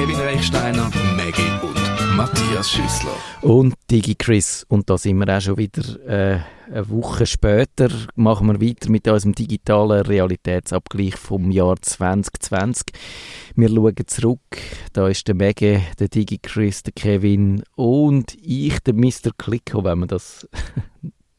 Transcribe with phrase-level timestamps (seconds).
[0.00, 3.14] Kevin Reichsteiner, Maggie und Matthias Schüssler.
[3.42, 4.64] Und DigiChris.
[4.66, 6.40] Und da sind wir auch schon wieder äh,
[6.72, 7.90] eine Woche später.
[8.14, 12.94] Machen wir weiter mit unserem digitalen Realitätsabgleich vom Jahr 2020.
[13.56, 14.40] Wir schauen zurück.
[14.94, 19.32] Da ist der Maggie, der DigiChris, der Kevin und ich, der Mr.
[19.36, 20.48] Klicko, wenn man das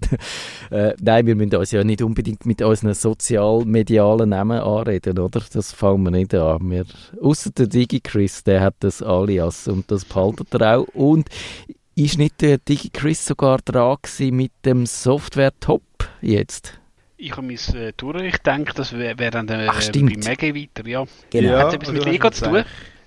[0.71, 5.41] äh, nein, wir müssen uns ja nicht unbedingt mit unseren sozial-medialen Namen anreden, oder?
[5.53, 6.70] Das fangen wir nicht an.
[6.70, 6.85] Wir,
[7.21, 10.88] ausser der DigiChris, der hat das Alias und das behaltet er auch.
[10.93, 11.29] Und
[11.95, 13.98] ist nicht der DigiChris sogar dran
[14.31, 15.84] mit dem Software-Top
[16.21, 16.79] jetzt?
[17.18, 18.23] Ich habe mich äh, durch.
[18.23, 21.05] Ich denke, das wäre wär dann äh, Ach, bei Mega weiter, ja.
[21.29, 21.49] Genau.
[21.52, 22.63] Ja, Hat es etwas mit Ego zu tun?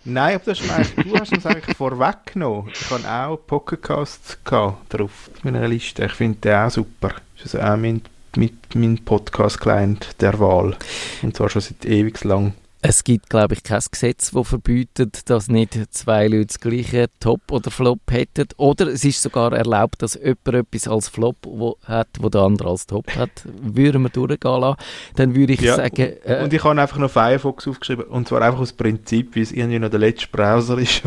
[0.07, 2.71] Nein, aber das eigentlich, du hast uns eigentlich vorweggenommen.
[2.73, 6.05] Ich habe auch Pocketcasts drauf auf meiner Liste.
[6.05, 7.15] Ich finde den auch super.
[7.37, 8.03] Das ist also auch mein,
[8.37, 10.77] mein, mein Podcast-Client der Wahl.
[11.23, 12.53] Und zwar schon seit ewig lang.
[12.87, 17.41] Es gibt, glaube ich, kein Gesetz, das verbietet, dass nicht zwei Leute das gleiche Top
[17.51, 18.47] oder Flop hätten.
[18.59, 22.69] Oder es ist sogar erlaubt, dass jemand etwas als Flop wo, hat, wo der andere
[22.69, 23.31] als Top hat.
[23.47, 24.77] Würden wir durchgehen lassen,
[25.17, 26.13] dann würde ich Ja, sagen...
[26.25, 28.05] Äh, Und ich habe einfach noch Firefox aufgeschrieben.
[28.05, 31.05] Und zwar einfach aus Prinzip, weil es irgendwie noch der letzte Browser ist.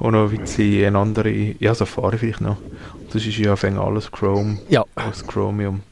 [0.00, 2.56] Und noch ein bisschen eine andere, ja, Safari vielleicht noch.
[2.58, 5.82] Und das ist ja fängt alles Chrome ja, aus Chromium.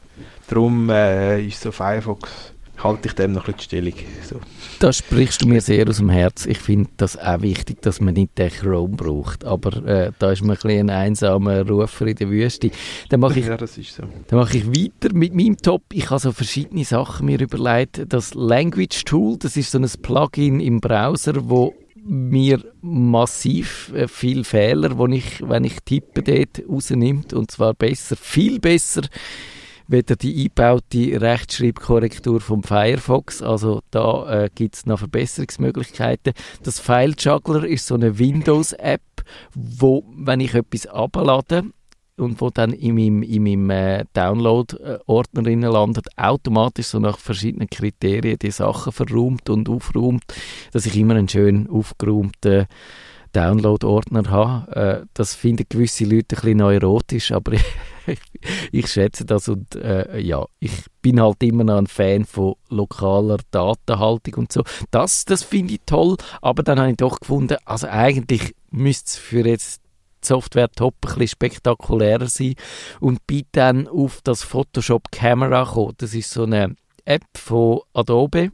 [0.49, 2.50] Darum äh, ist so Firefox,
[2.83, 4.11] halte ich dem noch ein bisschen die Stellung.
[4.27, 4.39] So.
[4.79, 6.45] da sprichst du mir sehr aus dem Herz.
[6.45, 9.45] Ich finde das auch wichtig, dass man nicht den Chrome braucht.
[9.45, 12.71] Aber äh, da ist man ein, bisschen ein einsamer Rufer in der Wüste.
[13.09, 14.03] Dann mache ich ja, das ist so.
[14.27, 15.83] Dann mache ich weiter mit meinem Top.
[15.93, 18.05] Ich habe so verschiedene Sachen mir überlegt.
[18.09, 24.43] Das Language Tool, das ist so ein Plugin im Browser, wo mir massiv äh, viel
[24.43, 27.33] Fehler, wo ich, wenn ich tippe, dort rausnimmt.
[27.33, 29.03] Und zwar besser, viel besser,
[29.91, 33.41] weder die eingebaute Rechtschreibkorrektur vom Firefox.
[33.41, 36.33] Also da äh, gibt es noch Verbesserungsmöglichkeiten.
[36.63, 39.01] Das File Juggler ist so eine Windows-App,
[39.53, 41.63] wo, wenn ich etwas ablade,
[42.17, 48.37] und wo dann in meinem, in meinem äh, Download-Ordner landet, automatisch so nach verschiedenen Kriterien
[48.37, 50.23] die Sachen verräumt und aufräumt,
[50.71, 52.67] dass ich immer einen schön aufgeräumten
[53.33, 54.75] Download-Ordner habe.
[54.75, 57.53] Äh, das finden gewisse Leute ein bisschen neurotisch, aber
[58.71, 63.37] ich, schätze das und äh, ja, ich bin halt immer noch ein Fan von lokaler
[63.51, 64.63] Datenhaltung und so.
[64.91, 69.17] Das, das finde ich toll, aber dann habe ich doch gefunden, also eigentlich müsste es
[69.17, 69.81] für jetzt
[70.23, 72.55] Software top ein bisschen spektakulärer sein
[72.99, 75.95] und bin dann auf das Photoshop Camera gekommen.
[75.97, 76.75] Das ist so eine
[77.05, 78.51] App von Adobe,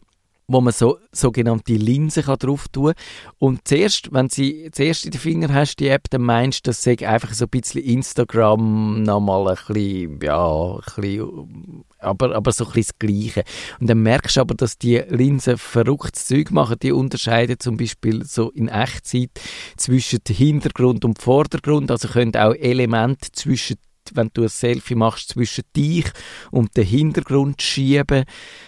[0.48, 2.94] wo man so sogenannte Linsen kann drauf tun
[3.38, 6.82] und zuerst, wenn sie zuerst in den Finger hast die App, dann meinst du, das
[6.82, 12.66] sei einfach so ein bisschen Instagram nochmal ein bisschen, ja, ein bisschen, aber, aber so
[12.66, 13.44] ein bisschen das Gleiche.
[13.80, 16.78] Und dann merkst du aber, dass die Linsen verrücktes Zeug machen.
[16.82, 19.32] Die unterscheiden zum Beispiel so in Echtzeit
[19.76, 23.78] zwischen Hintergrund und Vordergrund, also können auch Elemente zwischen
[24.16, 26.06] wenn du ein Selfie machst, zwischen dich
[26.52, 28.26] und den Hintergrund schieben.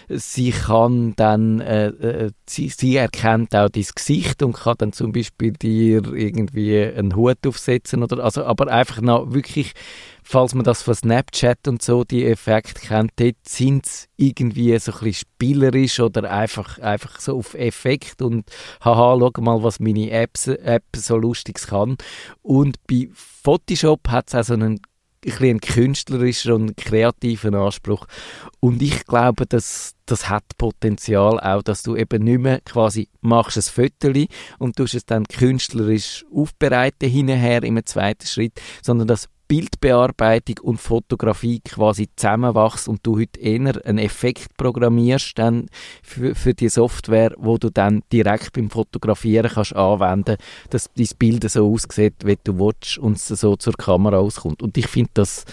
[0.08, 5.12] Sie kann dann, äh, äh, sie, sie erkennt auch dein Gesicht und kann dann zum
[5.12, 9.72] Beispiel dir irgendwie einen Hut aufsetzen oder, also, aber einfach noch wirklich,
[10.22, 14.92] falls man das von Snapchat und so, die Effekte kennt, dort sind sie irgendwie so
[14.92, 18.44] ein bisschen spielerisch oder einfach, einfach so auf Effekt und
[18.84, 21.96] haha, schau mal, was meine Apps, App so Lustiges kann.
[22.42, 24.80] Und bei Photoshop hat es auch so einen ein
[25.20, 28.06] bisschen einen künstlerischen und kreativen Anspruch.
[28.60, 33.56] Und ich glaube, dass das hat Potenzial auch, dass du eben nicht mehr quasi machst
[33.56, 34.12] ein Foto
[34.58, 41.58] und tust es dann künstlerisch aufbereiten hinterher im zweiten Schritt, sondern dass Bildbearbeitung und Fotografie
[41.58, 45.66] quasi zusammenwachsen und du heute eher einen Effekt programmierst dann
[46.04, 50.36] für, für die Software, wo du dann direkt beim Fotografieren kannst anwenden,
[50.70, 54.62] dass dein Bild so aussieht, wie du willst und es so zur Kamera auskommt.
[54.62, 55.44] Und ich finde das,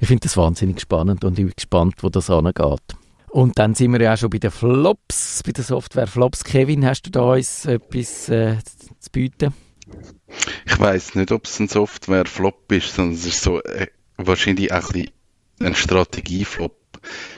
[0.00, 2.82] ich das wahnsinnig spannend und ich bin gespannt, wo das angeht.
[3.30, 6.44] Und dann sind wir ja auch schon bei den Flops, bei der Software Flops.
[6.44, 8.58] Kevin, hast du da uns etwas äh,
[9.00, 9.63] zu bieten?
[10.66, 14.92] Ich weiß nicht, ob es ein Software-Flop ist, sondern es ist so äh, wahrscheinlich auch
[14.92, 15.10] ein,
[15.60, 16.76] ein Strategie-Flop.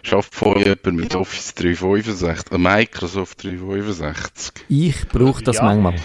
[0.03, 4.53] Schafft vorher jemand mit Office 365, äh, Microsoft 365?
[4.69, 5.65] Ich brauche das Ja.
[5.65, 5.97] manchmal.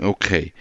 [0.00, 0.52] Okay.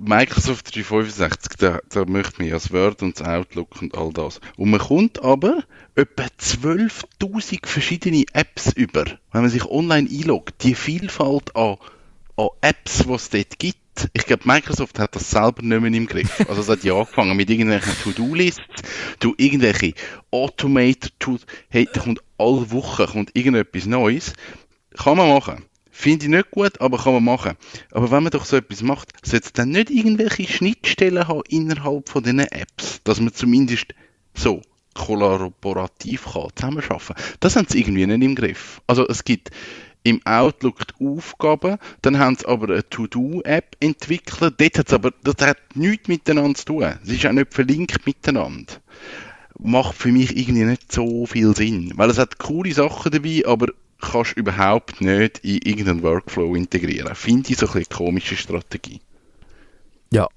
[0.00, 4.40] Microsoft 365, da, da möchte man ja das Word und das Outlook und all das.
[4.56, 5.64] Und man kommt aber
[5.94, 10.64] etwa 12.000 verschiedene Apps über, wenn man sich online einloggt.
[10.64, 11.76] Die Vielfalt an,
[12.36, 13.81] an Apps, die es dort gibt.
[14.14, 16.44] Ich glaube, Microsoft hat das selber nicht mehr im Griff.
[16.48, 18.62] Also es hat ja angefangen mit irgendwelchen To-Do-Lists,
[19.20, 19.94] du irgendwelche
[20.30, 24.32] Automated To, hey, da kommt alle Wochen kommt irgendetwas Neues.
[24.96, 25.64] Kann man machen.
[25.90, 27.56] Finde ich nicht gut, aber kann man machen.
[27.90, 32.08] Aber wenn man doch so etwas macht, sollte es dann nicht irgendwelche Schnittstellen haben innerhalb
[32.08, 33.94] von diesen Apps, dass man zumindest
[34.34, 34.62] so
[34.94, 37.14] kollaborativ kann zusammenarbeiten.
[37.40, 38.80] Das haben sie irgendwie nicht im Griff.
[38.86, 39.50] Also es gibt
[40.04, 44.54] im Outlook die Aufgaben, dann haben sie aber eine To-Do-App entwickelt.
[44.58, 46.94] Dort hat es aber, das hat nichts miteinander zu tun.
[47.02, 48.74] Es ist auch nicht verlinkt miteinander.
[49.58, 53.68] Macht für mich irgendwie nicht so viel Sinn, weil es hat coole Sachen dabei, aber
[54.00, 57.14] kannst überhaupt nicht in irgendeinen Workflow integrieren.
[57.14, 59.00] Finde ich so ein bisschen komische Strategie.
[60.10, 60.28] Ja,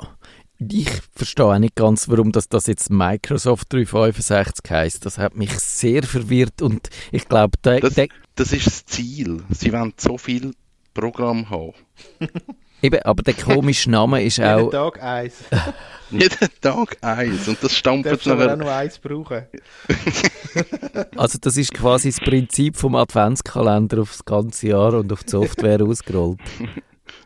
[0.60, 5.06] ich verstehe auch nicht ganz, warum das, das jetzt Microsoft 365 heisst.
[5.06, 9.44] Das hat mich sehr verwirrt und ich glaube, der, Das, der, das ist das Ziel.
[9.50, 10.54] Sie wollen so viel
[10.94, 11.74] Programm haben.
[12.82, 15.34] eben, aber der komische Name ist Jeden auch, Tag eins.
[16.12, 17.48] Jeden Tag eins.
[17.48, 18.58] Und das stampft Darfst aber auch nachher.
[18.58, 19.44] nur eins brauchen.
[21.18, 25.82] also das ist quasi das Prinzip vom Adventskalender aufs ganze Jahr und auf die Software
[25.82, 26.40] ausgerollt.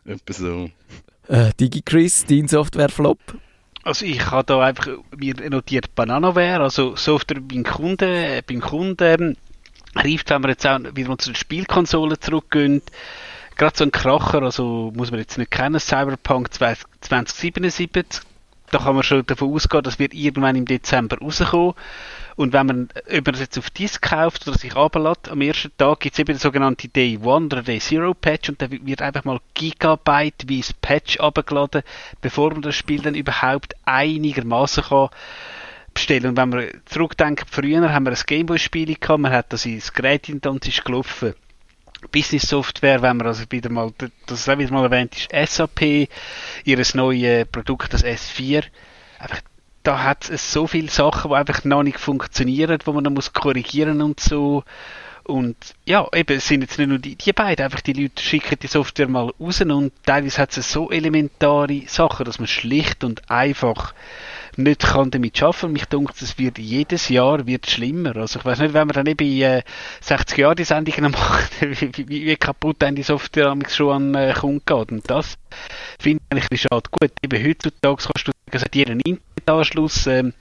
[0.06, 0.70] Etwa so.
[1.30, 3.20] Äh, DigiChris, dein Software-Flop?
[3.84, 9.38] Also ich habe da einfach mir notiert Bananaware, also Software beim Kunden, beim Kunden
[9.96, 12.82] reift, wenn wir jetzt auch wieder zu den Spielkonsolen zurückgehen.
[13.56, 18.22] Gerade so ein Kracher, also muss man jetzt nicht kennen, Cyberpunk 2077,
[18.72, 21.74] da kann man schon davon ausgehen, das wird irgendwann im Dezember rauskommen.
[22.36, 25.72] Und wenn man, ob man das jetzt auf Disk kauft oder sich runterlässt, am ersten
[25.78, 29.02] Tag gibt es eben den sogenannten Day One oder Day Zero Patch und da wird
[29.02, 31.84] einfach mal Gigabyte-weise Patch runtergeladen,
[32.22, 35.10] bevor man das Spiel dann überhaupt einigermaßen kann.
[36.08, 40.30] Und wenn wir zurückdenken, früher haben wir ein Gameboy-Spiel gehabt, man hat das ins Gerät
[40.30, 41.34] und es ist gelaufen.
[42.12, 43.92] Business Software, wenn man also wieder mal,
[44.26, 46.10] das auch wieder mal erwähnt ist, SAP,
[46.64, 48.64] ihres neue Produkt, das S4,
[49.20, 49.42] einfach
[49.84, 53.34] da hat es so viele Sachen, die einfach noch nicht funktionieren, wo man dann muss
[53.34, 54.64] korrigieren und so.
[55.30, 58.58] Und ja, eben, es sind jetzt nicht nur die, die beiden, einfach die Leute schicken
[58.60, 63.30] die Software mal raus und teilweise hat es so elementare Sachen, dass man schlicht und
[63.30, 63.94] einfach
[64.58, 65.72] nicht kann damit arbeiten.
[65.72, 68.16] Mich denkt, es wird jedes Jahr wird schlimmer.
[68.16, 69.62] Also ich weiß nicht, wenn man dann eben äh,
[70.02, 74.34] 60 Jahren die Sendungen macht, wie, wie, wie kaputt dann die Software schon an äh,
[74.34, 74.92] Kunden geht.
[74.92, 75.38] Und das
[76.00, 76.90] finde ich eigentlich schade.
[76.90, 78.76] Gut, eben heutzutage kannst du sagen, es hat
[79.50, 80.08] Internetanschluss.
[80.08, 80.34] Ähm,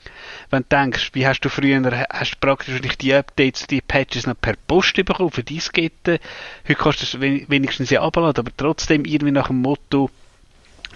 [0.51, 4.41] wenn du denkst, wie hast du früher, hast du praktisch die Updates, die Patches noch
[4.41, 6.19] per Post bekommen, für Disketten.
[6.65, 10.11] Heute kannst du es wen- wenigstens ja abladen, aber trotzdem irgendwie nach dem Motto,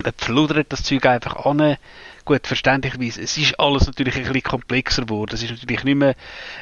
[0.02, 1.76] dann fludert das Zeug einfach an.
[2.24, 5.34] Gut, verständlicherweise, es ist alles natürlich ein bisschen komplexer geworden.
[5.34, 6.14] Es ist natürlich nicht mehr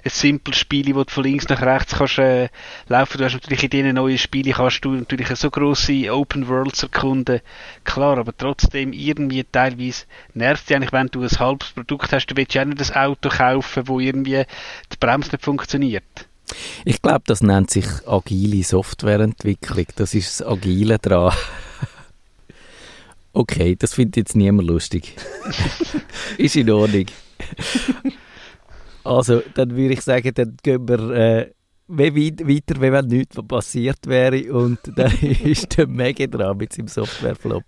[0.02, 2.48] ein simples Spiel, wo du von links nach rechts kannst äh,
[2.88, 3.18] laufen.
[3.18, 7.40] Du hast natürlich in diesen neuen Spielen kannst du natürlich so grosse Open Worlds erkunden.
[7.84, 12.26] Klar, aber trotzdem irgendwie teilweise nervt es eigentlich, wenn du ein halbes Produkt hast.
[12.26, 14.44] Du willst ja auch nicht ein Auto kaufen, wo irgendwie
[14.92, 16.04] die Bremse nicht funktioniert.
[16.84, 19.86] Ich glaube, das nennt sich agile Softwareentwicklung.
[19.96, 21.32] Das ist das Agile dran.
[23.32, 25.14] Okay, das findet jetzt niemand lustig.
[26.38, 27.06] ist in Ordnung.
[29.04, 31.50] Also, dann würde ich sagen, dann gehen wir äh,
[31.86, 34.52] weiter, wie wenn nichts passiert wäre.
[34.52, 37.64] Und dann ist der Mega dran mit seinem Softwareflop.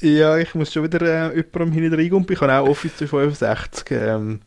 [0.00, 2.34] Ja, ich muss schon wieder äh, jemandem hinten reingumpen.
[2.34, 3.90] Ich habe auch Office 365.
[3.92, 4.40] Ähm,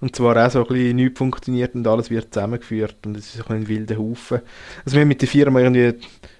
[0.00, 2.96] und zwar auch so ein bisschen nichts funktioniert und alles wird zusammengeführt.
[3.06, 4.40] Und es ist so ein, bisschen ein wilder Haufen.
[4.84, 5.94] Also wir haben mit der Firma irgendwie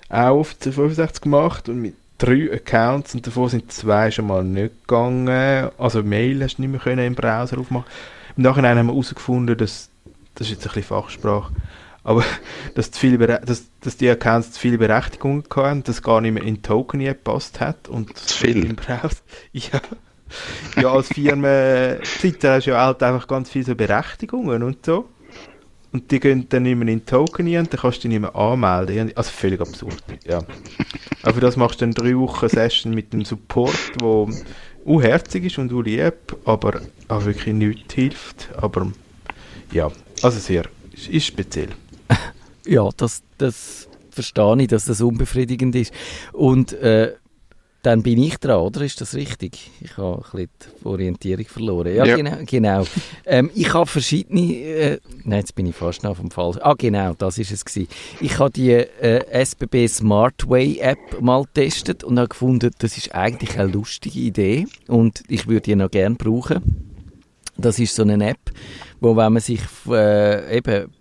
[0.09, 4.87] auch Office 365 gemacht und mit drei Accounts und davon sind zwei schon mal nicht
[4.87, 5.71] gegangen.
[5.77, 7.91] Also Mail hast du nicht mehr können im Browser aufmachen.
[8.37, 9.91] Im Nachhinein haben wir herausgefunden, dass,
[10.35, 11.53] das ist jetzt ein bisschen Fachsprache,
[12.05, 12.25] aber
[12.75, 16.45] dass, zu Bere dass, dass die Accounts zu viele Berechtigungen hatten, dass gar nicht mehr
[16.45, 17.89] in Token gepasst hat.
[17.89, 18.67] Und Zu viel?
[18.67, 19.17] Im Browser,
[19.53, 19.81] ja.
[20.81, 25.09] ja, als Firmenseite hast du ja halt einfach ganz viele so Berechtigungen und so.
[25.93, 28.21] Und die gehen dann nicht mehr in Token rein und dann kannst du dich nicht
[28.21, 29.13] mehr anmelden.
[29.15, 30.39] Also völlig absurd, ja.
[31.23, 34.29] Aber für das machst du dann drei Wochen Session mit dem Support, wo
[34.85, 38.49] unherzig ist und lieb, aber auch wirklich nichts hilft.
[38.57, 38.91] Aber
[39.71, 39.91] ja,
[40.23, 41.69] also sehr, ist, ist speziell.
[42.65, 45.93] Ja, das, das verstehe ich, dass das unbefriedigend ist.
[46.33, 47.15] Und äh,
[47.83, 48.83] dann bin ich dran, oder?
[48.83, 49.71] Ist das richtig?
[49.81, 50.49] Ich habe ein bisschen
[50.81, 51.95] die Orientierung verloren.
[51.95, 52.17] Ja, Ja.
[52.17, 52.37] genau.
[52.47, 52.85] genau.
[53.27, 54.41] ähm, ich habe verschiedene...
[54.55, 56.59] Äh, nein, jetzt bin ich fast noch auf dem Fall.
[56.63, 57.89] Ah, genau, das ist es gewesen.
[58.21, 63.59] Ich habe die äh, SBB Smartway App mal getestet und habe gefunden, das ist eigentlich
[63.59, 66.89] eine lustige Idee und ich würde die noch gerne brauchen.
[67.59, 68.51] Das ist so eine App,
[69.03, 70.93] wo wenn man sich äh, eben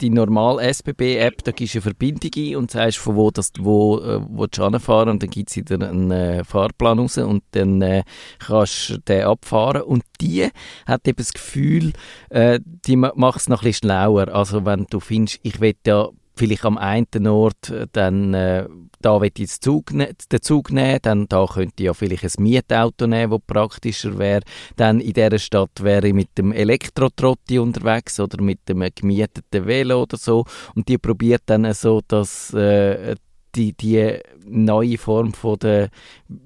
[0.00, 3.98] die normale SBB-App, da gibst du eine Verbindung ein und sagst, von wo das wo,
[3.98, 7.82] äh, wo du hinfahren und dann gibt es dir einen äh, Fahrplan raus und dann
[7.82, 8.04] äh,
[8.38, 10.48] kannst du den abfahren und die
[10.86, 11.92] hat eben das Gefühl,
[12.30, 14.28] äh, die ma- macht es noch ein bisschen schlauer.
[14.28, 18.66] Also wenn du findest, ich will ja vielleicht am einen Ort äh, dann äh,
[19.00, 22.42] da will ich Zug ne den Zug nehmen, dann da könnte ich ja vielleicht ein
[22.42, 24.42] Mietauto nehmen, das praktischer wäre.
[24.76, 30.02] Dann in dieser Stadt wäre ich mit dem Elektrotrotti unterwegs oder mit dem gemieteten Velo
[30.02, 33.14] oder so und die probiert dann so, dass äh,
[33.54, 35.90] die, die neue Form von der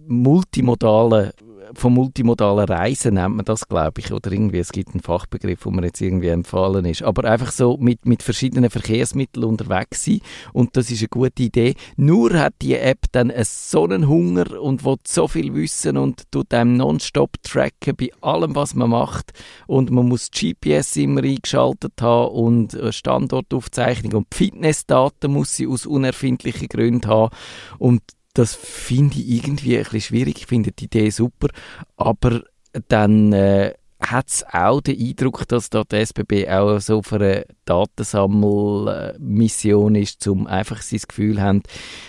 [0.06, 1.32] multimodalen
[1.74, 5.70] vom multimodalen Reisen nennt man das, glaube ich, oder irgendwie, es gibt einen Fachbegriff, wo
[5.70, 10.20] mir jetzt irgendwie empfallen ist, aber einfach so mit, mit verschiedenen Verkehrsmitteln unterwegs sein
[10.52, 11.74] und das ist eine gute Idee.
[11.96, 16.30] Nur hat die App dann einen so einen Hunger und will so viel wissen und
[16.30, 19.32] tut einem nonstop tracken bei allem, was man macht.
[19.66, 26.68] Und man muss GPS immer eingeschaltet haben und Standortaufzeichnung und Fitnessdaten muss sie aus unerfindlichen
[26.68, 27.34] Gründen haben.
[27.78, 28.02] Und
[28.34, 30.38] das finde ich irgendwie ein bisschen schwierig.
[30.38, 31.48] Ich finde die Idee super,
[31.96, 32.42] aber
[32.88, 37.44] dann äh, hat es auch den Eindruck, dass da die SBB auch so auf einer
[37.64, 41.62] Datensammelmission ist, um einfach das Gefühl haben,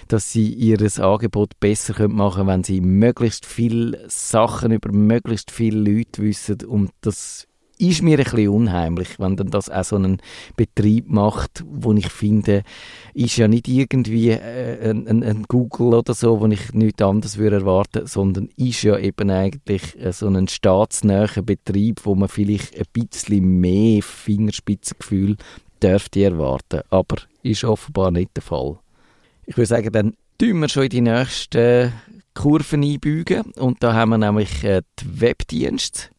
[0.08, 5.78] dass sie ihr Angebot besser machen können, wenn sie möglichst viele Sachen über möglichst viele
[5.78, 10.22] Leute wissen und das ist mir ein bisschen unheimlich, wenn dann das auch so einen
[10.56, 12.64] Betrieb macht, wo ich finde,
[13.14, 17.38] ist ja nicht irgendwie äh, ein, ein, ein, Google oder so, wo ich nichts anderes
[17.38, 22.78] würde erwarten, sondern ist ja eben eigentlich äh, so ein staatsnäher Betrieb, wo man vielleicht
[22.78, 25.38] ein bisschen mehr Fingerspitzengefühl
[25.82, 28.78] dürfte erwarten, aber ist offenbar nicht der Fall.
[29.46, 31.92] Ich würde sagen, dann tun wir schon in die nächsten
[32.34, 36.10] Kurven einbügen und da haben wir nämlich äh, die Webdienste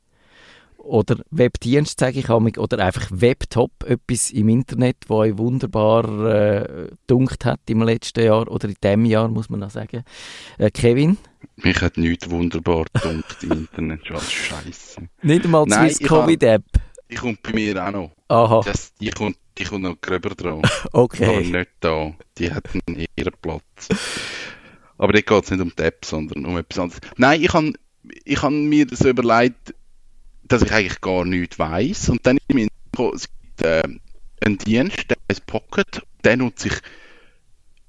[0.84, 6.88] oder Webdienst, sage ich einmal, oder einfach Webtop, etwas im Internet, wo euch wunderbar äh,
[7.44, 10.04] hat im letzten Jahr oder in diesem Jahr, muss man noch sagen.
[10.58, 11.16] Äh, Kevin?
[11.56, 15.08] Mich hat nichts wunderbar dunkt im Internet, schon Scheiße.
[15.22, 16.64] Nicht einmal die Swiss Covid-App?
[17.10, 18.10] Die kommt bei mir auch noch.
[18.28, 18.62] Aha.
[18.64, 20.62] Das, die, kommt, die kommt noch gröber dran.
[20.92, 21.42] okay.
[21.44, 22.12] Die nicht da.
[22.38, 23.88] Die hat einen eher Platz.
[24.96, 27.00] Aber dort geht es nicht um die App, sondern um etwas anderes.
[27.16, 27.72] Nein, ich habe
[28.24, 29.74] ich hab mir so überlegt,
[30.48, 32.10] dass ich eigentlich gar nichts weiß.
[32.10, 32.68] Und dann ist mir
[33.14, 33.82] es gibt äh,
[34.44, 36.74] einen Dienst, der heißt Pocket, den nutze ich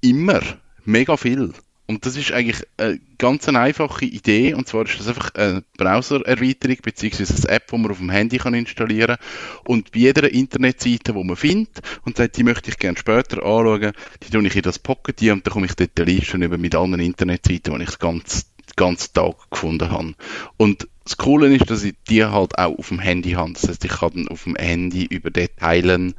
[0.00, 0.40] immer,
[0.84, 1.52] mega viel.
[1.88, 4.54] Und das ist eigentlich eine ganz eine einfache Idee.
[4.54, 7.24] Und zwar ist das einfach eine Browser-Erweiterung bzw.
[7.24, 9.62] eine App, die man auf dem Handy kann installieren kann.
[9.66, 13.92] Und bei jeder Internetseite, die man findet und sagt, die möchte ich gerne später anschauen,
[14.22, 16.58] die tue ich in das Pocket ein und dann komme ich dort eine Liste über
[16.58, 20.14] mit allen Internetseiten, die ich ganz ganzen Tag gefunden habe.
[20.56, 23.52] Und das Coole ist, dass ich die halt auch auf dem Handy habe.
[23.52, 26.14] Das heißt, ich kann dann auf dem Handy über den Teilen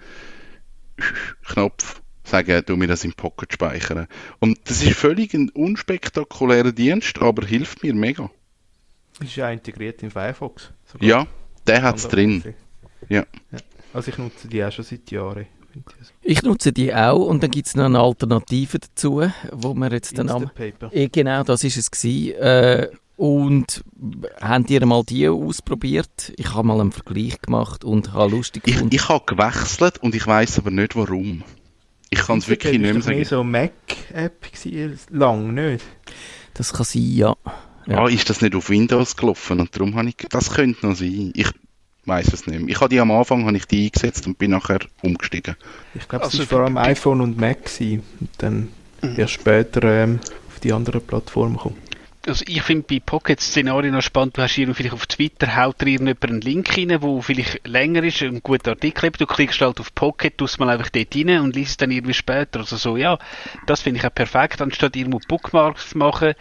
[1.46, 4.08] Knopf sagen, du mir das im Pocket speichern.
[4.40, 8.30] Und das ist völlig ein unspektakulärer Dienst, aber hilft mir mega.
[9.20, 10.72] Ist ja integriert in Firefox.
[10.86, 11.08] Sogar.
[11.08, 11.28] Ja,
[11.66, 12.56] der hat es drin.
[13.10, 13.26] Ja.
[13.52, 13.60] ja.
[13.94, 15.48] Also ich nutze die auch schon seit Jahren.
[16.22, 20.18] Ich nutze die auch und dann gibt es noch eine Alternative dazu, wo wir jetzt
[20.18, 20.50] dann am...
[20.92, 22.36] Eh, genau, das ist es gewesen.
[22.36, 23.84] Äh, und
[24.40, 26.32] habt ihr mal die ausprobiert?
[26.38, 28.90] Ich habe mal einen Vergleich gemacht und habe lustig gefunden.
[28.92, 31.44] Ich, ich habe gewechselt und ich weiß aber nicht warum.
[32.12, 33.20] Ich kann es wirklich nicht mehr sagen.
[33.20, 34.48] Das war so Mac-App
[35.10, 35.84] lang, nicht?
[36.54, 37.36] Das kann sein, ja.
[37.88, 38.04] ja.
[38.04, 40.16] Ah, ist das nicht auf Windows gelaufen und darum habe ich...
[40.30, 41.32] Das könnte noch sein.
[41.36, 41.50] Ich
[42.06, 42.70] weiß es nicht mehr.
[42.70, 45.56] Ich habe die am Anfang habe ich die eingesetzt und bin nachher umgestiegen.
[45.96, 48.68] Ich glaube, also es war vor allem iPhone und Mac gewesen, und dann
[49.02, 49.16] mhm.
[49.18, 50.20] erst später ähm,
[50.50, 51.87] auf die anderen Plattformen gekommen
[52.28, 55.88] also ich finde bei Pocket-Szenarien noch spannend, du hast hier vielleicht auf Twitter, haut dir
[55.88, 59.94] irgendjemand einen Link rein, der vielleicht länger ist, ein guter Artikel, du klickst halt auf
[59.96, 62.60] Pocket, tust mal einfach dort rein und liest es dann irgendwie später.
[62.60, 63.18] Also so, ja,
[63.66, 66.34] das finde ich auch perfekt, anstatt irgendwo Bookmarks zu machen.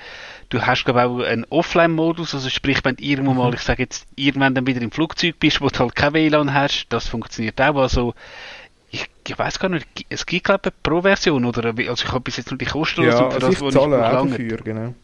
[0.48, 3.54] Du hast, glaube ich, auch einen Offline-Modus, also sprich, wenn du irgendwo mal, mhm.
[3.54, 6.86] ich sage jetzt, irgendwann dann wieder im Flugzeug bist, wo du halt kein WLAN hast,
[6.88, 8.14] das funktioniert auch, also
[8.90, 12.20] ich, ich weiß gar nicht, es gibt glaube ich eine Pro-Version, oder, also ich habe
[12.20, 14.94] bis jetzt nur die Kosten ja, also das, ich zahle auch dafür, genau.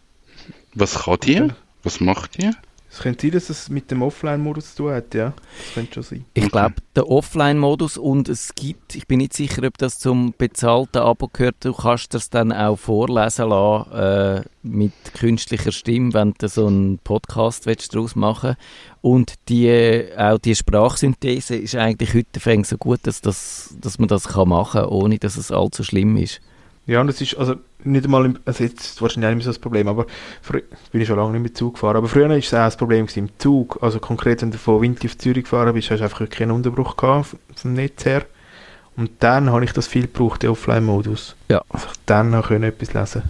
[0.75, 1.49] Was kann die?
[1.83, 2.51] Was macht die?
[2.93, 5.33] Es könnte sein, dass es mit dem Offline-Modus zu tun hat, ja.
[5.57, 6.25] Das könnte schon sein.
[6.35, 10.99] Ich glaube, der Offline-Modus und es gibt, ich bin nicht sicher, ob das zum bezahlten
[10.99, 16.49] Abo gehört, du kannst das dann auch vorlesen lassen äh, mit künstlicher Stimme, wenn du
[16.49, 18.57] so einen Podcast daraus machen
[19.01, 24.29] Und die, auch die Sprachsynthese ist eigentlich heute so gut, dass, das, dass man das
[24.29, 26.43] kann machen kann, ohne dass es allzu schlimm ist.
[26.87, 29.59] Ja, und es ist also nicht einmal, im, also jetzt wahrscheinlich nicht mehr so das
[29.59, 30.07] Problem, aber
[30.41, 32.77] früher, bin ich schon lange nicht mit Zug gefahren, aber früher war es auch das
[32.77, 36.05] Problem im Zug, also konkret, wenn du von Winti auf Zürich gefahren bist, hast du
[36.05, 38.27] einfach keinen Unterbruch gehabt vom Netz her.
[38.97, 41.35] Und dann habe ich das viel gebraucht, den Offline-Modus.
[41.49, 41.63] Ja.
[41.69, 43.23] Also dann können etwas lesen.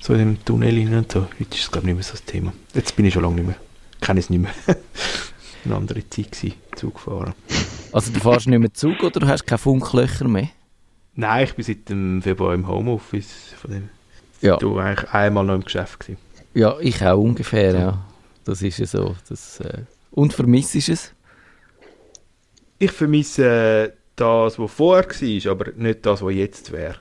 [0.00, 1.26] So in dem Tunnel rein und so.
[1.40, 2.52] Heute ist es glaube ich nicht mehr so das Thema.
[2.74, 3.56] Jetzt bin ich schon lange nicht mehr.
[4.00, 4.52] Kenne es nicht mehr.
[5.64, 7.34] Eine andere Zeit gewesen, Zug fahren.
[7.92, 10.50] Also du fährst nicht mehr Zug oder du hast keine Funklöcher mehr?
[11.16, 13.54] Nein, ich bin seit dem Februar im Homeoffice.
[13.60, 13.88] Von dem
[14.42, 14.56] Ja.
[14.58, 16.18] du eigentlich einmal noch im Geschäft gewesen.
[16.54, 18.04] Ja, ich auch ungefähr, ja.
[18.44, 19.16] Das ist ja so.
[19.28, 19.82] Das, äh,
[20.12, 21.12] und vermisst ist es?
[22.78, 26.96] Ich vermisse äh, das, was vorher war, aber nicht das, was jetzt wäre.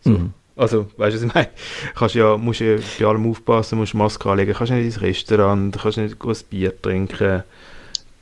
[0.00, 0.10] So.
[0.10, 0.32] Mhm.
[0.56, 1.48] Also, weißt du, was ich meine?
[1.94, 5.98] Kannst ja, musst ja bei allem aufpassen, musst Maske anlegen, kannst nicht ins Restaurant, kannst
[5.98, 7.42] nicht ein Bier trinken.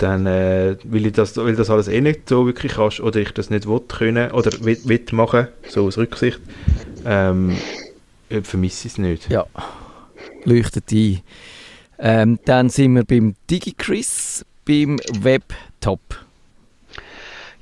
[0.04, 3.32] Dann, äh, weil, ich das, weil das alles eh nicht so wirklich kannst, oder ich
[3.32, 6.40] das nicht will können, oder will, will machen, so aus Rücksicht,
[7.06, 7.56] ähm,
[8.28, 9.30] äh, vermisse ich es nicht.
[9.30, 9.46] Ja,
[10.44, 11.23] leuchtet ein.
[11.99, 16.24] Ähm, dann sind wir beim DigiChris, beim Webtop.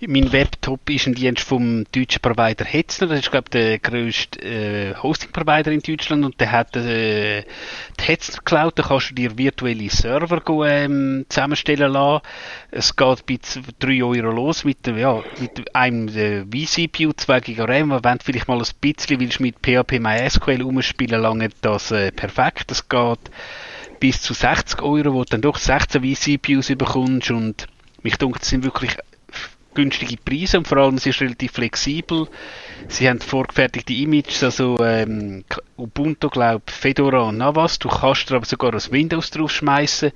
[0.09, 3.06] Mein Webtop ist ein Dienst vom deutschen Provider Hetzner.
[3.06, 6.25] Das ist, glaube ich, der grösste äh, Hosting-Provider in Deutschland.
[6.25, 8.76] Und der hat äh, die Hetzner Cloud.
[8.76, 12.25] Da kannst du dir virtuelle Server go, ähm, zusammenstellen lassen.
[12.73, 13.38] Es geht bei
[13.78, 17.90] 3 Euro los mit, ja, mit einem äh, vCPU, 2 GB RAM.
[18.02, 22.73] Wenn du vielleicht mal ein bisschen willst mit PHP MySQL umspielen, lange das äh, perfekt.
[22.73, 23.30] Das geht
[24.00, 27.30] bis zu 60 Euro, wo du dann doch 16 vCPUs bekommst.
[27.30, 27.68] Und
[28.02, 28.97] mich denke, das sind wirklich
[29.75, 32.29] günstige Preise und vor allem sie ist relativ flexibel.
[32.88, 35.45] Sie haben vorgefertigte Images, also ähm,
[35.76, 37.79] Ubuntu, glaube Fedora und Navas.
[37.79, 40.12] Du kannst dir aber sogar aus Windows draufschmeißen.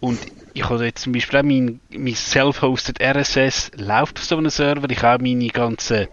[0.00, 0.18] Und
[0.52, 4.90] ich habe jetzt zum Beispiel auch mein, mein self-hosted RSS läuft auf so einem Server.
[4.90, 6.08] Ich habe meine ganzen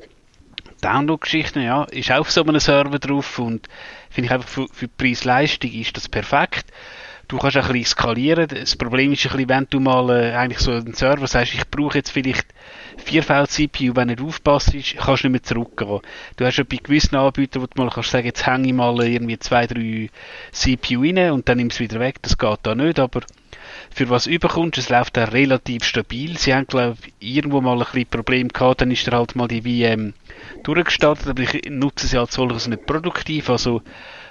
[0.81, 3.67] Download-Geschichten, ja, ist auch auf so einem Server drauf und
[4.09, 6.71] finde ich einfach für, für Preis-Leistung ist das perfekt.
[7.29, 8.47] Du kannst auch ein bisschen skalieren.
[8.47, 11.69] Das Problem ist ein bisschen, wenn du mal äh, eigentlich so einen Server sagst, ich
[11.69, 12.47] brauche jetzt vielleicht
[12.97, 15.99] 4 CPU, wenn du nicht aufpasst, kannst du nicht mehr zurückgehen.
[16.37, 18.99] Du hast ja bei gewissen Anbietern, wo du mal kannst sagen, jetzt hänge ich mal
[19.03, 20.09] irgendwie 2, 3
[20.51, 22.15] CPU rein und dann nimmst du wieder weg.
[22.23, 23.21] Das geht da nicht, aber
[23.91, 26.35] für was überkommst, es läuft da relativ stabil.
[26.35, 29.47] Sie haben, glaube ich, irgendwo mal ein bisschen Problem gehabt, dann ist da halt mal
[29.47, 30.15] die VM
[30.63, 33.83] durchgestartet, aber ich nutze sie als solches nicht produktiv, also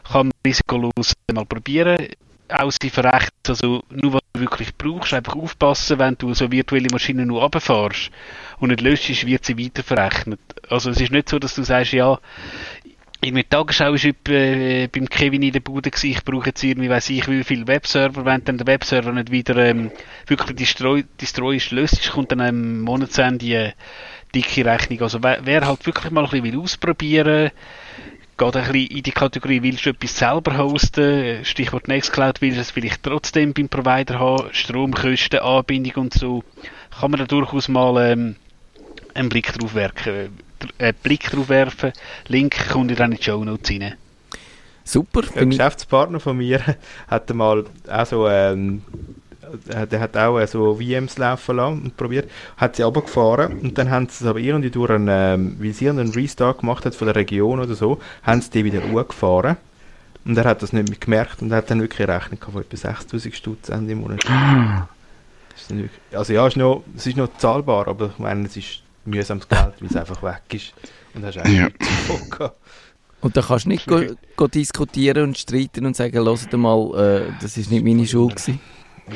[0.02, 2.08] kann man risikolos mal probieren.
[2.50, 6.88] Auch sie verrechnet, also nur was du wirklich brauchst, einfach aufpassen, wenn du so virtuelle
[6.90, 8.10] Maschinen nur runterfährst
[8.58, 10.40] und nicht löschst, wird sie weiter verrechnet.
[10.68, 12.18] Also es ist nicht so, dass du sagst, ja,
[13.20, 16.88] in der Tagesschau war äh, beim Kevin in der Bude gewesen, ich brauche jetzt irgendwie,
[16.88, 19.90] weiss ich, wie viel Webserver, wenn dann der Webserver nicht wieder ähm,
[20.26, 23.74] wirklich destroy, destroyed löst, kommt dann am Monatsende eine
[24.34, 25.02] dicke Rechnung.
[25.02, 27.50] Also wer, wer halt wirklich mal ein bisschen will ausprobieren
[28.38, 32.60] geht ein bisschen in die Kategorie, willst du etwas selber hosten, Stichwort Nextcloud, willst du
[32.60, 36.44] es vielleicht trotzdem beim Provider haben, Stromkosten, Anbindung und so,
[36.98, 38.36] kann man da durchaus mal ähm,
[39.14, 40.30] einen Blick drauf werfen.
[40.78, 41.92] Einen Blick drauf werfen.
[42.28, 43.94] Link kommt dann in die Show Notes rein.
[44.84, 45.22] Super.
[45.34, 46.60] Ein Geschäftspartner von mir
[47.08, 48.82] hat mal auch so ähm,
[49.90, 54.06] der hat auch so VMs laufen lassen und probiert, hat sie runtergefahren und dann haben
[54.08, 57.16] sie es aber irgendwie durch einen, ähm, weil sie einen Restart gemacht hat von der
[57.16, 59.56] Region oder so, haben sie die wieder hochgefahren
[60.24, 62.76] und er hat das nicht mehr gemerkt und hat dann wirklich eine Rechnung von etwa
[62.76, 64.20] 6000 Stutz Ende im Monat.
[66.12, 69.48] also ja, es ist, noch, es ist noch zahlbar, aber ich meine, es ist mühsames
[69.48, 70.74] Geld, weil es einfach weg ist
[71.14, 71.64] und hast eigentlich Ja.
[71.64, 72.50] nichts
[73.20, 74.00] Und da kannst du nicht go,
[74.36, 78.60] go diskutieren und streiten und sagen, hört mal, äh, das ist nicht meine Schuld gewesen.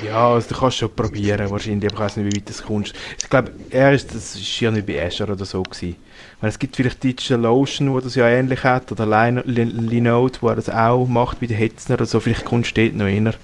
[0.06, 2.94] Ja, also du kannst schon probieren, wahrscheinlich, aber ich weiß nicht, wie weit das kommst.
[3.20, 5.96] Ich glaube, er ist, das ist ja nicht bei Azure oder so gewesen.
[6.40, 10.48] Weil es gibt vielleicht DigitalOcean, wo das ja ähnlich hat, oder Lin- Lin- Linode, wo
[10.48, 13.34] er das auch macht, wie der Hetzner oder so, vielleicht kommst du dort noch inner.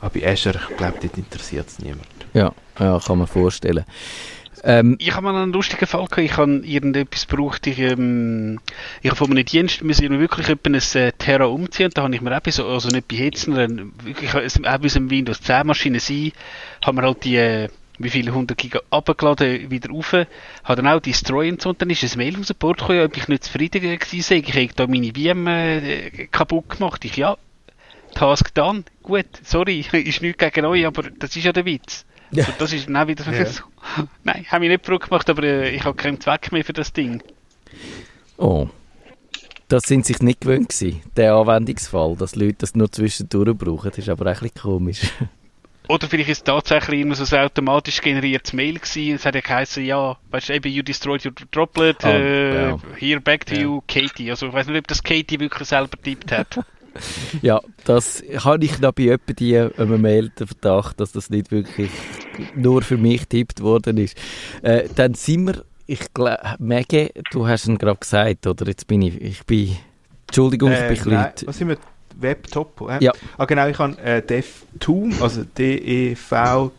[0.00, 2.06] Aber bei Azure, ich glaube, dort interessiert es niemand.
[2.34, 3.84] Ja, ja, kann man vorstellen.
[4.64, 6.18] Ähm, Ich habe mal einen lustigen Fall gehabt.
[6.18, 7.66] Ich habe irgendetwas gebraucht.
[7.66, 8.60] Ich, ähm,
[9.02, 11.90] ich habe von einem Dienst müssen ich wirklich etwa ein äh, Terra umziehen.
[11.92, 16.00] Da habe ich mir so, also nicht bei Hetzen, wirklich so einem Windows 10 Maschine
[16.00, 16.32] sein,
[16.84, 20.26] haben wir halt die, äh, wie viele 100 Giga abgeladen, wieder rauf, habe
[20.76, 23.16] dann auch Destroy und so, und dann ist ein Mail aus dem Port gekommen, ob
[23.16, 24.36] ich nicht zufrieden gewesen sei.
[24.36, 27.04] Ich habe da meine VM äh, kaputt gemacht.
[27.04, 27.36] Ich, ja,
[28.14, 28.84] Task done.
[29.02, 32.04] Gut, sorry, ist nichts gegen euch, aber das ist ja der Witz.
[32.32, 32.46] Ja.
[32.46, 33.44] Und das ist dann auch wieder Ja.
[33.46, 33.62] so.
[34.24, 36.92] Nein, habe ich nicht verrückt gemacht, aber äh, ich habe keinen Zweck mehr für das
[36.92, 37.22] Ding.
[38.36, 38.68] oh.
[39.68, 43.88] Das sind sich nicht gewöhnt gewesen, der Anwendungsfall, dass Leute das nur zwischendurch brauchen.
[43.88, 45.00] Das ist aber ein bisschen komisch.
[45.88, 49.14] Oder vielleicht ist es tatsächlich immer so ein automatisch generiertes Mail gewesen.
[49.16, 52.78] Es hat ja geheißen, ja, weißt du, eben, you destroyed your droplet, Ah, äh, ja.
[52.98, 53.62] here back to Ja.
[53.62, 54.30] you, Katie.
[54.30, 56.58] Also ich weiß nicht, ob das Katie wirklich selber tippt hat.
[57.42, 61.90] Ja, das habe ich da bei jemandem die einem den Verdacht, dass das nicht wirklich
[62.54, 64.16] nur für mich getippt worden ist.
[64.62, 68.66] Äh, dann sind wir, ich glaube, Mege, du hast ihn gerade gesagt, oder?
[68.66, 69.76] Jetzt bin ich, ich bin,
[70.26, 71.12] Entschuldigung, ich bin Äh, bisschen...
[71.12, 71.76] nein, was sind wir?
[72.20, 72.88] Webtop?
[72.90, 73.04] Äh?
[73.04, 73.12] Ja.
[73.38, 76.72] Ah, genau, ich habe äh, DevToom, also D-E-V.to.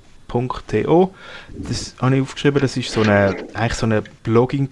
[1.58, 4.70] Das habe ich aufgeschrieben, das ist so eine, eigentlich so eine Blogging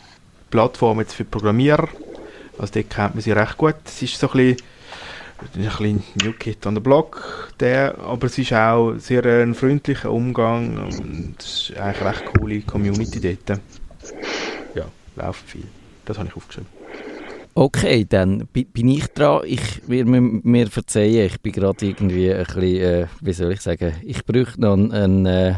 [0.49, 1.87] Plattform jetzt für Programmierer.
[2.57, 3.75] Also dort kennt man sie recht gut.
[3.85, 4.57] Es ist so ein bisschen,
[5.55, 10.11] ein bisschen New Kid on the Block, der, aber es ist auch sehr ein freundlicher
[10.11, 13.59] Umgang und es ist eigentlich eine recht coole Community dort.
[14.75, 15.63] Ja, läuft viel.
[16.05, 16.69] Das habe ich aufgeschrieben.
[17.53, 19.41] Okay, dann bi- bin ich dran.
[19.45, 23.61] Ich will mir, mir verzeihen, ich bin gerade irgendwie ein bisschen, äh, wie soll ich
[23.61, 25.55] sagen, ich bräuchte noch einen, einen, äh,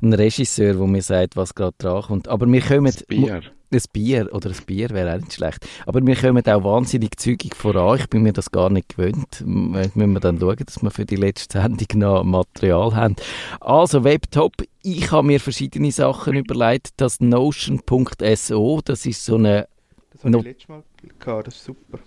[0.00, 2.28] einen Regisseur, der mir sagt, was gerade dran kommt.
[2.28, 2.86] Aber wir kommen...
[2.86, 3.42] Das Bier.
[3.76, 5.66] Ein Bier oder ein Bier wäre auch nicht schlecht.
[5.84, 7.98] Aber wir kommen auch wahnsinnig zügig voran.
[7.98, 9.42] Ich bin mir das gar nicht gewöhnt.
[9.44, 13.16] Müssen wir dann schauen, dass wir für die letzte Sendung noch Material haben.
[13.60, 14.52] Also, Webtop.
[14.82, 16.90] Ich habe mir verschiedene Sachen überlegt.
[16.96, 19.68] Das Notion.so, das ist so eine
[20.12, 20.82] Das habe ich letztes Mal
[21.18, 21.98] gehabt, das ist super.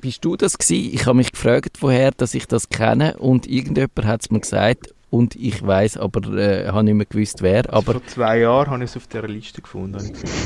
[0.00, 0.94] bist du das gewesen?
[0.94, 4.94] Ich habe mich gefragt, woher dass ich das kenne und irgendjemand hat es mir gesagt
[5.10, 8.84] und ich weiß aber, äh, habe nicht mehr gewusst, wer, aber Vor zwei Jahren habe
[8.84, 9.96] ich es auf dieser Liste gefunden.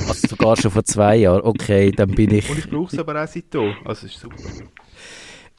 [0.08, 1.42] also sogar schon vor zwei Jahren.
[1.42, 2.48] Okay, dann bin ich...
[2.50, 3.74] Und ich brauche es aber auch seitdem.
[3.84, 4.36] Also es ist super.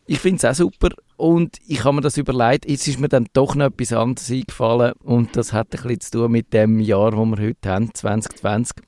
[0.08, 3.28] Ich finde es auch super und ich habe mir das überlegt, jetzt ist mir dann
[3.34, 7.18] doch noch etwas anderes eingefallen und das hat ein bisschen zu tun mit dem Jahr,
[7.18, 8.84] wo wir heute haben, 2020.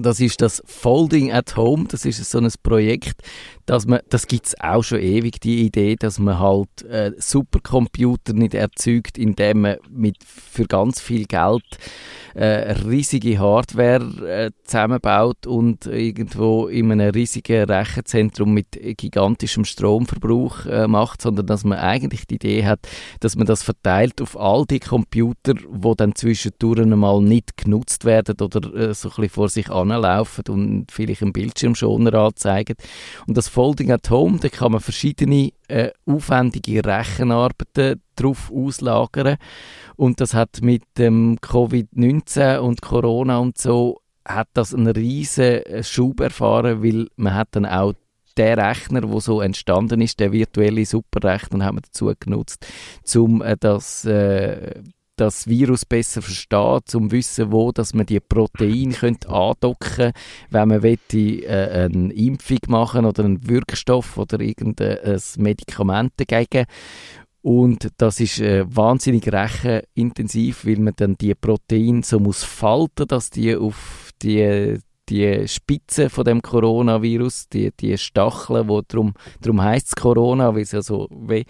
[0.00, 3.22] Das ist das Folding at Home, das ist so ein Projekt,
[3.66, 8.32] dass man, das gibt es auch schon ewig, die Idee, dass man halt äh, Supercomputer
[8.32, 11.64] nicht erzeugt, indem man mit, für ganz viel Geld
[12.34, 20.86] äh, riesige Hardware äh, zusammenbaut und irgendwo in einem riesigen Rechenzentrum mit gigantischem Stromverbrauch äh,
[20.86, 22.80] macht, sondern dass man eigentlich die Idee hat,
[23.20, 28.36] dass man das verteilt auf all die Computer, wo dann zwischendurch einmal nicht genutzt werden
[28.40, 32.76] oder äh, so ein bisschen vor sich anlaufen und vielleicht einen Bildschirmschoner anzeigen.
[33.26, 39.36] Und das Folding at Home, da kann man verschiedene äh, aufwendige Rechenarbeiten drauf auslagern
[39.96, 45.82] und das hat mit dem Covid-19 und Corona und so hat das einen riesen äh,
[45.82, 47.94] Schub erfahren, weil man hat dann auch
[48.36, 52.66] der Rechner, wo so entstanden ist, der virtuelle Superrechner, haben wir dazu genutzt,
[53.16, 54.82] um äh, das äh,
[55.20, 60.12] das Virus besser verstehen, zum wissen, wo dass man die Proteine könnte andocken,
[60.50, 66.66] wenn man wette, äh, eine Impfung machen oder einen Wirkstoff oder irgendein Medikament dagegen.
[67.42, 73.30] Und das ist äh, wahnsinnig rechenintensiv, weil man dann die Proteine so muss falten, dass
[73.30, 74.78] die auf die
[75.08, 80.72] die Spitze von dem Coronavirus, die, die Stacheln, wo drum, drum heißt Corona, weil es
[80.72, 81.44] ja so wie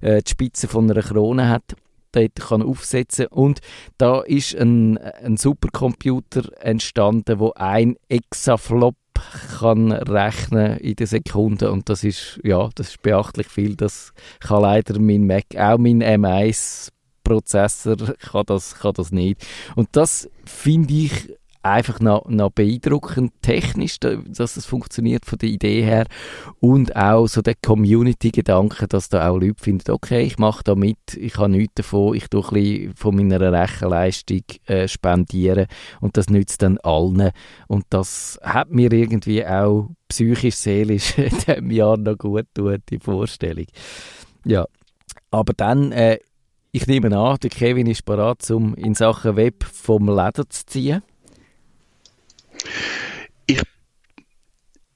[0.00, 1.74] äh, die Spitze von einer Krone hat,
[2.12, 3.60] dort kann aufsetzen und
[3.98, 8.96] da ist ein, ein Supercomputer entstanden, wo ein Exaflop
[9.58, 13.76] kann rechnen in der Sekunde und das ist ja das ist beachtlich viel.
[13.76, 16.90] Das kann leider mein Mac, auch mein M1
[17.24, 19.46] Prozessor kann das, kann das nicht.
[19.76, 25.48] Und das finde ich einfach noch, noch beeindruckend technisch, da- dass es funktioniert von der
[25.48, 26.06] Idee her
[26.60, 30.98] und auch so der Community-Gedanke, dass da auch Leute finden, okay, ich mache da mit,
[31.16, 35.66] ich habe nichts davon, ich tue ein bisschen von meiner Rechenleistung äh, spendieren
[36.00, 37.30] und das nützt dann allen
[37.66, 42.98] und das hat mir irgendwie auch psychisch, seelisch in diesem Jahr noch gut tut, die
[42.98, 43.66] Vorstellung.
[44.44, 44.66] Ja,
[45.30, 46.18] aber dann, äh,
[46.70, 51.02] ich nehme an, der Kevin ist bereit, um in Sachen Web vom Leder zu ziehen.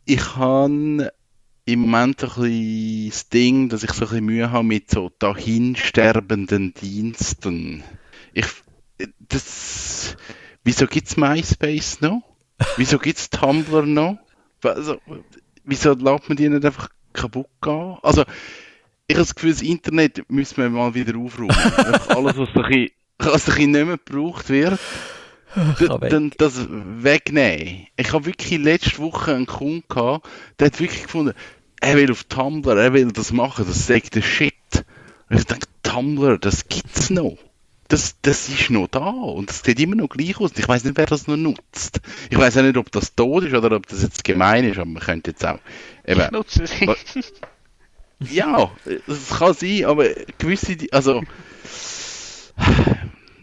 [0.04, 1.12] Ich habe
[1.64, 7.84] im Moment ein das Ding, dass ich so ein Mühe habe mit so dahinsterbenden Diensten.
[8.32, 8.46] Ich,
[9.20, 10.16] das,
[10.64, 12.22] wieso gibt's MySpace noch?
[12.76, 14.18] Wieso gibt's Tumblr noch?
[14.62, 15.00] Also,
[15.64, 17.96] wieso lässt man die nicht einfach kaputt gehen?
[18.02, 18.22] Also,
[19.06, 21.14] ich habe das Gefühl, das Internet müssen wir mal wieder.
[21.14, 24.80] Einfach alles, was ein bisschen, was ein bisschen nicht mehr gebraucht wird.
[26.10, 27.86] Dann das wegnehmen.
[27.96, 31.34] Ich habe wirklich letzte Woche einen Kunden gehabt, der hat wirklich gefunden,
[31.80, 34.54] er will auf Tumblr, er will das machen, das sagt der Shit.
[35.28, 37.36] Und ich denke, Tumblr, das gibt's noch.
[37.88, 40.52] Das, das ist noch da und es sieht immer noch gleich aus.
[40.56, 42.00] Ich weiß nicht, wer das noch nutzt.
[42.30, 44.86] Ich weiß auch nicht, ob das tot ist oder ob das jetzt gemein ist, aber
[44.88, 45.58] man könnte jetzt auch.
[46.06, 46.64] Eben, Ich nutze.
[46.86, 47.32] Was-
[48.30, 48.70] ja,
[49.06, 50.06] das kann sein, aber
[50.38, 51.22] gewisse, also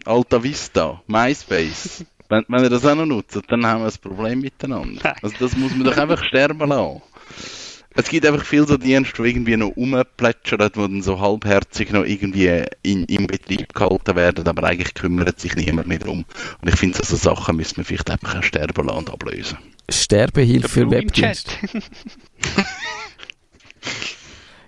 [0.04, 4.40] Alta Vista, MySpace, wenn, wenn ihr das auch noch nutzt, dann haben wir ein Problem
[4.40, 5.00] miteinander.
[5.02, 5.14] Nein.
[5.22, 7.02] Also das muss man doch einfach sterben lassen.
[7.96, 12.04] Es gibt einfach viel so Dienste, die irgendwie noch rumplätschern, die dann so halbherzig noch
[12.04, 16.24] irgendwie in, im Betrieb gehalten werden, aber eigentlich kümmert sich niemand mehr drum.
[16.62, 19.58] Und ich finde, so Sachen müssen wir vielleicht einfach auch sterben lassen und ablösen.
[19.90, 20.90] Sterbehilfe für.
[20.90, 21.50] Webdienste.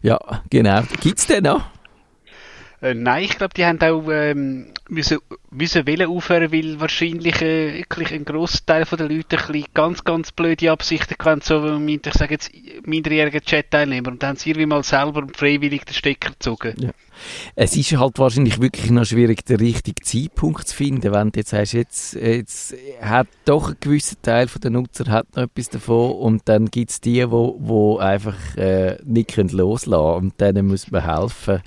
[0.03, 0.19] Ja,
[0.51, 0.83] genau.
[1.01, 1.65] Gibt's den noch?
[2.83, 5.19] Äh, nein, ich glaube, die haben auch ähm, müssen,
[5.53, 10.33] müssen aufhören, weil wahrscheinlich äh, wirklich ein grosser Teil der Leute ein bisschen ganz, ganz
[10.33, 12.51] blöde Absichten hatten, so wie ich sage jetzt
[12.85, 16.75] minderjährige Chat-Teilnehmer und dann haben sie irgendwie mal selber freiwillig den Stecker gezogen.
[16.77, 16.91] Ja.
[17.55, 21.51] Es ist halt wahrscheinlich wirklich noch schwierig, den richtigen Zeitpunkt zu finden, wenn du jetzt
[21.51, 26.49] sagst, jetzt, jetzt hat doch ein gewisser Teil der Nutzer hat noch etwas davon und
[26.49, 31.05] dann gibt es die, wo, wo einfach äh, nicht loslassen können und denen muss man
[31.05, 31.63] helfen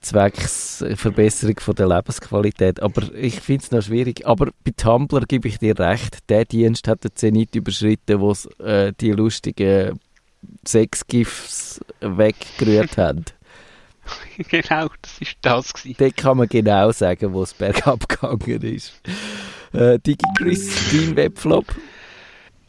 [0.00, 2.82] zwecks Verbesserung von der Lebensqualität.
[2.82, 4.26] Aber ich finde es noch schwierig.
[4.26, 8.92] Aber bei Tumblr gebe ich dir recht, der Dienst hat den Zenit überschritten, wo äh,
[9.00, 9.98] die lustigen
[10.66, 13.24] Sex-GIFs weggerührt haben.
[14.48, 15.96] genau, das ist das gewesen.
[15.98, 19.00] Dort kann man genau sagen, wo es bergab gegangen ist.
[19.72, 21.66] Äh, DigiChris, dein Webflop?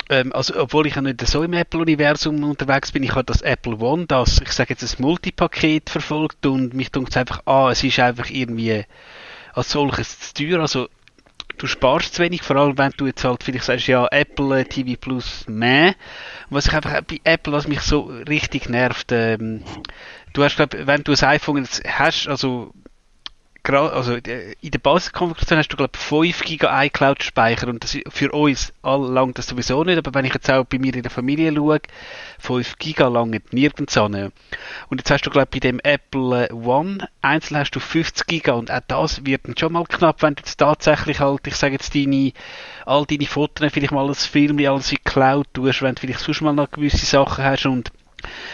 [0.09, 3.77] Ähm, also, obwohl ich ja nicht so im Apple-Universum unterwegs bin, ich habe das Apple
[3.77, 7.99] One, das, ich sage jetzt, ein Multipaket verfolgt und mich denkt einfach, ah, es ist
[7.99, 8.85] einfach irgendwie
[9.53, 10.89] als solches zu teuer, also
[11.59, 14.99] du sparst zu wenig, vor allem wenn du jetzt halt vielleicht sagst, ja, Apple TV
[14.99, 15.93] Plus mehr.
[16.49, 19.63] Was ich einfach bei Apple, was mich so richtig nervt, ähm,
[20.33, 22.73] du hast, glaub, wenn du ein iPhone jetzt hast, also
[23.67, 28.31] also äh, in der Basiskonfiguration hast du glaube 5 GB iCloud Speicher und das für
[28.31, 31.11] uns alle lang das sowieso nicht, aber wenn ich jetzt auch bei mir in der
[31.11, 31.79] Familie schaue,
[32.39, 34.31] 5 GB lange nirgends an.
[34.89, 38.71] Und jetzt hast du glaube bei dem Apple One einzeln hast du 50 GB und
[38.71, 41.93] auch das wird dann schon mal knapp, wenn du jetzt tatsächlich halt, ich sage jetzt
[41.95, 42.31] deine,
[42.85, 46.41] all deine Fotos vielleicht mal als Film, alles in Cloud tust, wenn du vielleicht sonst
[46.41, 47.91] mal noch gewisse Sachen hast und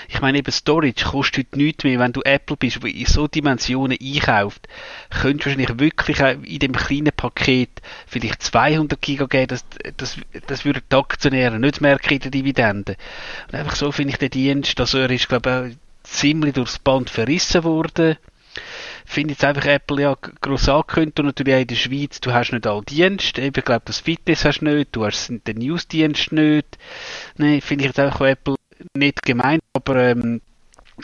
[0.07, 3.27] ich meine eben Storage kostet heute nichts mehr, wenn du Apple bist, wo in so
[3.27, 4.67] Dimensionen einkauft,
[5.09, 9.65] könntest du wahrscheinlich wirklich in dem kleinen Paket vielleicht 200 Giga geben, das,
[9.97, 12.95] das, das würde die Aktionäre nicht merken in der Dividende.
[13.47, 17.09] Und einfach so finde ich den Dienst, also er ist glaube ich ziemlich durchs Band
[17.09, 18.17] verrissen worden.
[19.05, 22.51] Finde jetzt einfach Apple ja gross angekündigt und natürlich auch in der Schweiz, du hast
[22.51, 26.77] nicht alle Dienste, ich glaube, das Fitness hast du nicht, du hast den Newsdienst nicht,
[27.37, 28.54] nein, finde ich jetzt einfach Apple
[28.95, 30.41] nicht gemeint, aber ähm,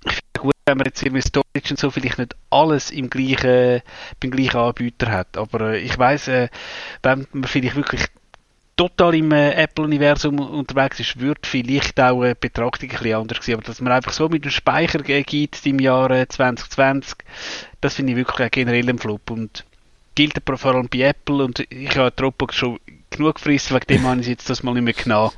[0.05, 3.81] ich finde gut, wenn man jetzt irgendwie Storage und so vielleicht nicht alles im gleichen,
[4.19, 5.37] beim gleichen Anbieter hat.
[5.37, 6.49] Aber äh, ich weiß, äh,
[7.03, 8.05] wenn man vielleicht wirklich
[8.77, 13.55] total im äh, Apple-Universum unterwegs ist, wird vielleicht auch eine Betrachtung ein bisschen anders sein.
[13.55, 17.15] Aber dass man einfach so mit dem Speicher geht im Jahr 2020,
[17.81, 19.29] das finde ich wirklich generell ein Flop.
[19.29, 19.65] Und
[20.15, 22.79] gilt vor allem bei Apple und ich habe Dropbox schon
[23.11, 25.31] genug gefressen, wegen dem habe ich jetzt das mal nicht mehr genommen.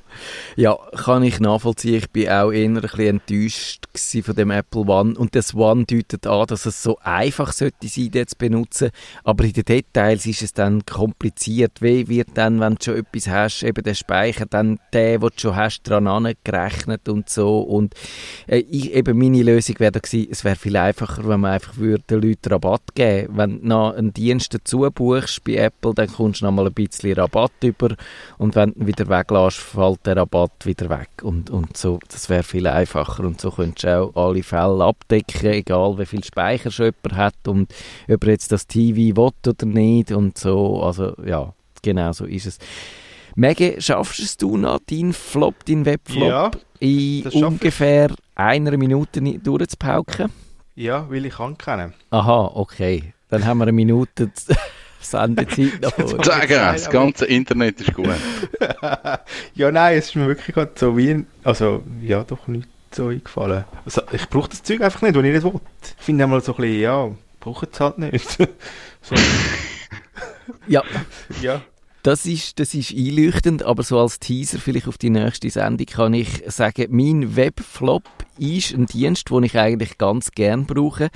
[0.56, 1.96] Ja, kann ich nachvollziehen.
[1.96, 3.88] Ich bin auch eher ein bisschen enttäuscht
[4.24, 5.16] von dem Apple One.
[5.18, 8.90] Und das One deutet an, dass es so einfach sollte sein, das zu benutzen.
[9.24, 11.82] Aber in den Details ist es dann kompliziert.
[11.82, 15.34] Wie wird dann, wenn du schon etwas hast, eben der Speicher, dann der, den du
[15.36, 17.62] schon hast, dran angerechnet und so.
[17.62, 17.96] Und
[18.48, 22.04] äh, ich, eben meine Lösung wäre gewesen, es wäre viel einfacher, wenn man einfach würde
[22.10, 26.42] den Leuten Rabatt geben Wenn du noch einen Dienst dazu buchst bei Apple, dann kommst
[26.42, 27.96] du noch mal ein bisschen Rabatt über.
[28.38, 32.44] Und wenn du wieder weglässt, fällt der Rabatt wieder weg und, und so, das wäre
[32.44, 36.92] viel einfacher und so könntest du auch alle Fälle abdecken, egal wie viel Speicher schon
[37.04, 37.74] jemand hat und
[38.10, 42.46] ob er jetzt das TV will oder nicht und so, also ja, genau so ist
[42.46, 42.60] es.
[43.36, 48.18] Mege, schaffst du noch deinen Flop, deinen Webflop ja, in ungefähr ich.
[48.36, 50.32] einer Minute durchzupauken?
[50.76, 51.94] Ja, will ich ankennen.
[52.12, 53.14] Aha, okay.
[53.30, 54.32] Dann haben wir eine Minute
[55.04, 56.24] Sendezeit noch vor.
[56.24, 58.08] Sagen, das ganze Internet ist gut.
[59.56, 63.66] ja, nein, es ist mir wirklich gerade so wie, also, ja, doch nicht so eingefallen.
[63.86, 65.60] Also, ich brauche das Zeug einfach nicht, wenn ich nicht will.
[65.98, 68.30] Ich finde einmal so ein bisschen, ja, brauche es halt nicht.
[69.02, 69.16] so.
[70.68, 70.84] ja.
[71.42, 71.62] Ja.
[72.04, 76.14] Das ist, das ist einleuchtend, aber so als Teaser vielleicht auf die nächste Sendung kann
[76.14, 78.04] ich sagen, mein Webflop
[78.38, 81.10] ist ein Dienst, den ich eigentlich ganz gern brauche,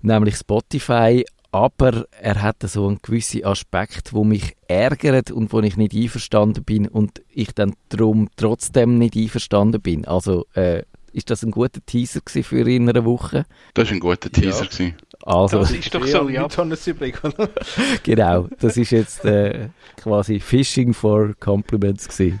[0.00, 5.76] nämlich Spotify, aber er hat so einen gewissen Aspekt, wo mich ärgert und wo ich
[5.76, 10.04] nicht einverstanden bin und ich dann darum trotzdem nicht einverstanden bin.
[10.04, 13.46] Also äh, ist das ein guter Teaser für in einer Woche?
[13.74, 14.66] Das war ein guter Teaser.
[14.78, 14.90] Ja.
[15.22, 16.48] Also, das ist doch so, ja.
[18.02, 22.40] genau, das ist jetzt äh, quasi Fishing for Compliments gewesen.